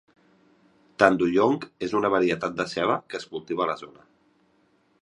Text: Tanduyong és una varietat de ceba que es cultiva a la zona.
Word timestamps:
Tanduyong 1.03 1.59
és 1.89 1.93
una 2.01 2.11
varietat 2.15 2.57
de 2.63 2.67
ceba 2.73 2.97
que 3.13 3.21
es 3.21 3.31
cultiva 3.35 3.69
a 3.69 3.71
la 3.75 3.79
zona. 3.85 4.07